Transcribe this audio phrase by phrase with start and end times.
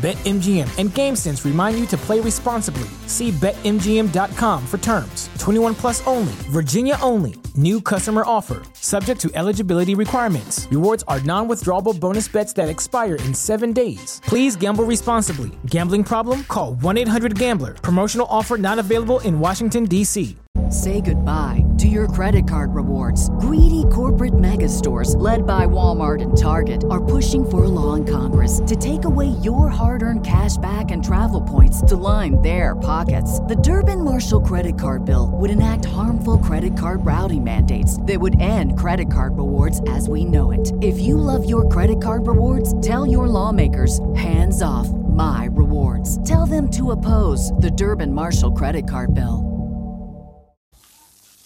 [0.00, 2.88] BetMGM and GameSense remind you to play responsibly.
[3.06, 5.28] See BetMGM.com for terms.
[5.38, 7.34] 21 plus only, Virginia only.
[7.54, 10.66] New customer offer, subject to eligibility requirements.
[10.70, 14.20] Rewards are non withdrawable bonus bets that expire in seven days.
[14.24, 15.50] Please gamble responsibly.
[15.66, 16.44] Gambling problem?
[16.44, 17.74] Call 1 800 Gambler.
[17.74, 20.36] Promotional offer not available in Washington, D.C.
[20.70, 23.28] Say goodbye to your credit card rewards.
[23.40, 28.04] Greedy corporate mega stores, led by Walmart and Target, are pushing for a law in
[28.04, 32.76] Congress to take away your hard earned cash back and travel points to line their
[32.76, 33.40] pockets.
[33.40, 38.40] The Durbin Marshall credit card bill would enact harmful credit card routing mandates that would
[38.40, 40.72] end credit card rewards as we know it.
[40.82, 46.22] If you love your credit card rewards, tell your lawmakers hands off my rewards.
[46.28, 49.50] Tell them to oppose the Durbin Marshall credit card bill.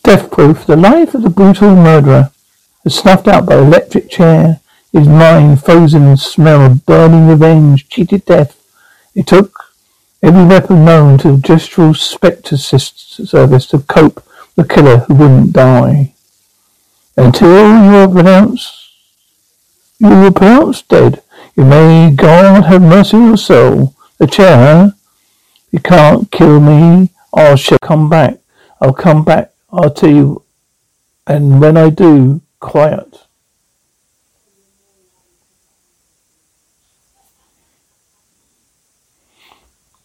[0.02, 0.66] Death proof.
[0.66, 2.30] The life of the brutal murderer
[2.84, 4.60] was snuffed out by electric chair.
[4.92, 8.60] His mind frozen in the smell of burning revenge, cheated death.
[9.14, 9.74] It took
[10.22, 14.24] every weapon known to the gestural spectre service to cope
[14.56, 16.13] a killer who wouldn't die.
[17.16, 18.90] Until you are pronounced,
[19.98, 21.22] you were pronounced dead.
[21.56, 23.94] You may God have mercy on your soul.
[24.18, 24.94] The chair,
[25.70, 27.10] you can't kill me.
[27.34, 28.38] I shall come back.
[28.80, 30.44] I'll come back I'll tell you,
[31.26, 33.26] and when I do, quiet.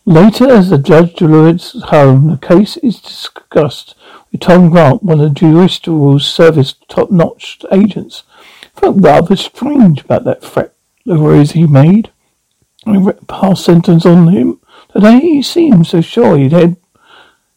[0.06, 3.94] Later, as the judge deliberates home, the case is discussed
[4.38, 8.24] Tom Grant, one of the Judicial Service top-notch agents.
[8.74, 10.74] felt rather strange about that threat
[11.06, 12.12] the words he made.
[12.86, 14.60] I read past sentence on him
[14.94, 15.20] today.
[15.20, 16.78] He seemed so sure he'd had,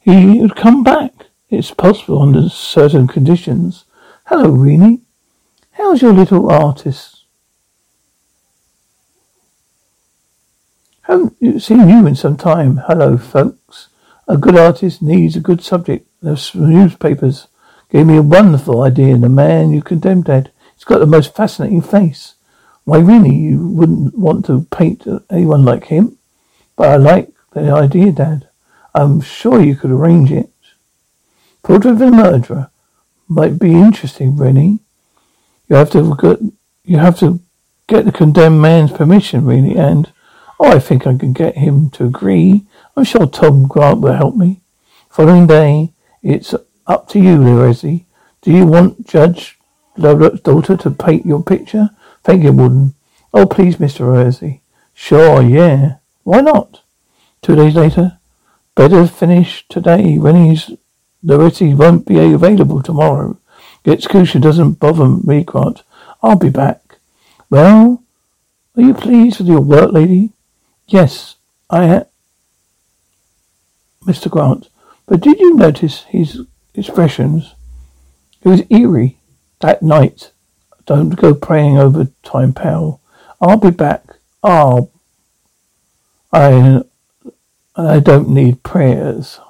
[0.01, 1.13] he would come back.
[1.51, 3.85] It's possible under certain conditions.
[4.27, 5.03] Hello, Reenie.
[5.73, 7.25] How's your little artist?
[11.03, 12.79] Haven't seen you in some time.
[12.87, 13.89] Hello, folks.
[14.27, 16.07] A good artist needs a good subject.
[16.23, 17.49] The newspapers
[17.91, 19.17] gave me a wonderful idea.
[19.17, 20.53] The man you condemned dead.
[20.75, 22.35] He's got the most fascinating face.
[22.85, 26.19] Why, really, you wouldn't want to paint anyone like him?
[26.77, 28.49] But I like the idea, Dad.
[28.95, 30.51] I'm sure you could arrange it.
[31.63, 32.71] Portrait of a murderer
[33.29, 34.81] might be interesting, Rennie.
[35.69, 36.41] You have to get
[36.85, 37.41] you have to
[37.87, 40.13] get the condemned man's permission, really, and
[40.59, 42.67] oh, I think I can get him to agree.
[42.97, 44.61] I'm sure Tom Grant will help me.
[45.11, 46.55] Following day, it's
[46.87, 48.07] up to you, Lizzie.
[48.43, 49.59] Do you want Judge
[49.97, 51.91] Lovelock's daughter to paint your picture?
[52.23, 52.95] Thank you, Wooden.
[53.35, 54.07] Oh, please, Mr.
[54.07, 54.61] Rosie.
[54.95, 55.97] Sure, yeah.
[56.25, 56.83] Why not?
[57.41, 58.19] Two days later,
[58.75, 60.19] better finish today.
[60.19, 60.71] Rennie's
[61.23, 63.39] Loretta won't be available tomorrow.
[63.85, 63.97] The
[64.41, 65.83] doesn't bother me, Grant.
[66.23, 66.99] I'll be back.
[67.51, 68.03] Well,
[68.77, 70.31] are you pleased with your work, lady?
[70.87, 71.37] Yes,
[71.69, 72.05] I.
[74.05, 74.31] Mr.
[74.31, 74.69] Grant.
[75.07, 76.43] But did you notice his
[76.75, 77.55] expressions?
[78.43, 79.19] It was eerie.
[79.61, 80.33] That night.
[80.87, 83.01] Don't go praying over time, pal.
[83.41, 84.05] I'll be back.
[84.43, 84.91] I'll.
[86.33, 86.83] I.
[87.77, 89.41] I don't need prayers.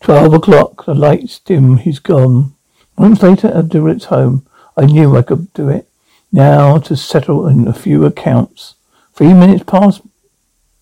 [0.00, 0.86] Twelve o'clock.
[0.86, 1.76] The lights dim.
[1.78, 2.54] He's gone.
[2.98, 4.46] Moments later, at Dewitt's home.
[4.76, 5.88] I knew I could do it.
[6.32, 8.74] Now to settle in a few accounts.
[9.14, 10.02] Three minutes past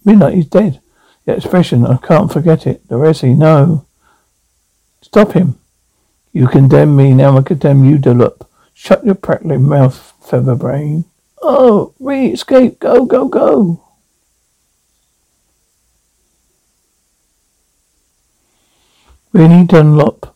[0.06, 0.34] midnight.
[0.34, 0.80] He's dead.
[1.24, 1.84] The expression.
[1.84, 2.86] I can't forget it.
[2.88, 3.24] The rest.
[3.24, 3.86] No.
[5.02, 5.58] Stop him.
[6.32, 7.12] You condemn me.
[7.14, 8.48] Now I condemn you, Dunlop.
[8.74, 11.06] Shut your prattling mouth, featherbrain.
[11.40, 12.78] Oh, we escape.
[12.78, 13.82] Go, go, go.
[19.32, 20.35] Rennie Dunlop.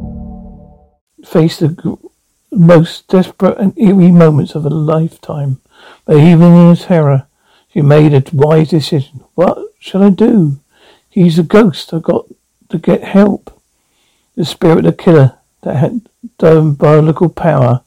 [1.25, 1.97] Face the
[2.51, 5.61] most desperate and eerie moments of a lifetime,
[6.05, 7.27] but even in her terror,
[7.71, 9.23] she made a wise decision.
[9.35, 10.59] What shall I do?
[11.09, 11.93] He's a ghost.
[11.93, 12.25] I've got
[12.69, 13.61] to get help.
[14.35, 17.83] The spirit of the killer that had diabolical power.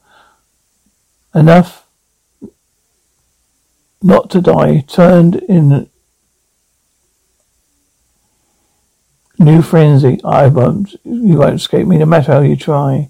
[1.33, 1.85] Enough
[4.01, 5.89] not to die turned in
[9.39, 10.19] new frenzy.
[10.23, 13.09] I won't, you won't escape me no matter how you try.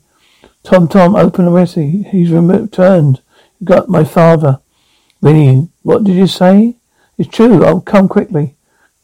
[0.66, 2.04] Tom Tom, open the recipe.
[2.10, 3.22] He's returned.
[3.60, 4.60] You got my father.
[5.22, 6.78] Winnie, what did you say?
[7.20, 7.64] It's true.
[7.64, 8.56] I'll come quickly.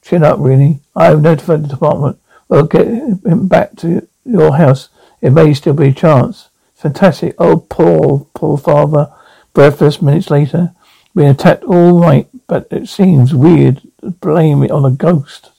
[0.02, 0.80] Chin up, Winnie.
[0.96, 2.18] I have notified the department.
[2.50, 4.90] We'll get him back to your house.
[5.22, 6.50] It may still be a chance.
[6.74, 7.36] Fantastic.
[7.38, 9.14] Oh, poor, poor father.
[9.54, 10.74] Breathless minutes later.
[11.14, 15.52] Been attacked all night, but it seems weird to blame it on a ghost.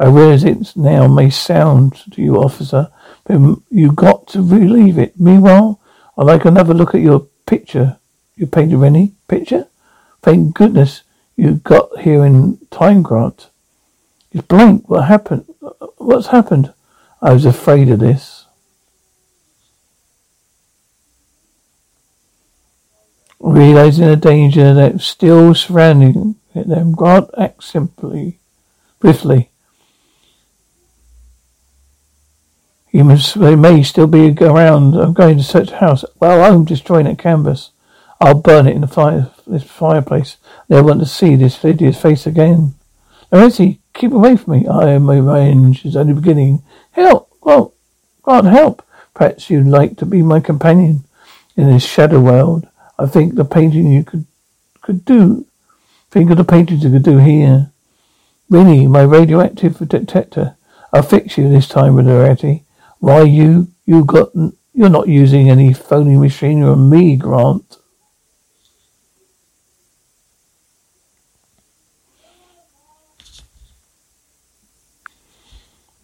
[0.00, 2.90] I realize it now may sound to you, officer,
[3.28, 5.18] you got to relieve it.
[5.18, 5.80] Meanwhile,
[6.18, 7.98] I'd like another look at your picture.
[8.36, 9.14] You painted Rennie?
[9.28, 9.68] Picture?
[10.22, 11.02] Thank goodness
[11.36, 13.48] you got here in time, Grant.
[14.32, 14.88] It's blank.
[14.88, 15.46] What happened?
[15.96, 16.72] What's happened?
[17.20, 18.46] I was afraid of this.
[23.38, 28.38] Realizing the danger that's still surrounding them, Grant acts simply,
[29.00, 29.51] swiftly.
[32.92, 34.94] Humans, they may still be around.
[34.94, 36.04] I'm going to search the house.
[36.20, 37.70] Well, I'm destroying that canvas.
[38.20, 40.36] I'll burn it in the fire, this fireplace.
[40.68, 42.74] They'll want to see this hideous face again.
[43.32, 44.68] Lorenzi, keep away from me.
[44.68, 46.62] I am my revenge is only beginning.
[46.92, 47.34] Help!
[47.40, 47.72] Well,
[48.22, 48.86] God, help!
[49.14, 51.04] Perhaps you'd like to be my companion
[51.56, 52.68] in this shadow world.
[52.98, 54.26] I think the painting you could
[54.82, 55.46] could do.
[56.10, 57.70] Think of the paintings you could do here.
[58.50, 60.56] Winnie, my radioactive detector.
[60.92, 62.64] I'll fix you this time, with Loretti.
[63.02, 63.66] Why you?
[63.84, 64.30] You got?
[64.72, 67.78] You're not using any phony machinery on me, Grant.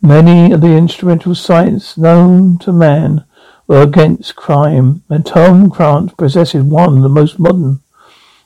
[0.02, 3.24] Many of the instrumental science known to man
[3.68, 7.78] were against crime, and Tom Grant possesses one the most modern.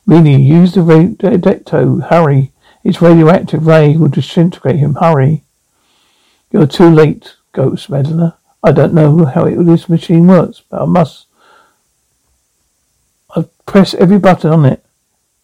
[0.04, 2.06] Really, use the radecto.
[2.06, 2.52] Hurry.
[2.84, 4.96] Its radioactive ray will disintegrate him.
[4.96, 5.42] Hurry.
[6.50, 8.34] You're too late, Ghost Meddler.
[8.62, 11.26] I don't know how it, this machine works, but I must.
[13.34, 14.84] I've pressed every button on it.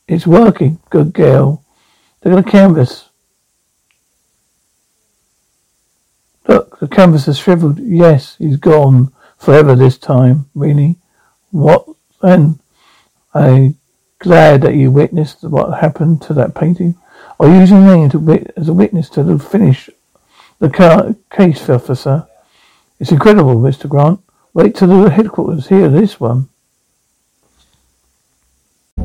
[0.07, 0.79] It's working.
[0.91, 1.65] Good girl.
[2.25, 3.09] Look at the canvas.
[6.47, 7.79] Look, the canvas has shriveled.
[7.81, 9.13] Yes, he's gone.
[9.37, 10.47] Forever this time.
[10.55, 10.97] Really?
[11.51, 11.87] What
[12.23, 12.59] then?
[13.35, 13.77] I'm
[14.19, 16.97] glad that you witnessed what happened to that painting.
[17.41, 19.91] Are you using me to as a witness to the finish
[20.59, 22.28] the ca- case, officer?
[23.01, 23.89] It's incredible, Mr.
[23.89, 24.21] Grant.
[24.55, 26.49] Wait till the headquarters hear this one.